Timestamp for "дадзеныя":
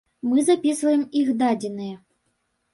1.45-1.95